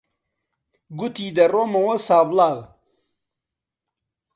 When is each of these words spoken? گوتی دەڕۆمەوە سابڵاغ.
گوتی 0.97 1.27
دەڕۆمەوە 1.37 1.95
سابڵاغ. 2.07 2.57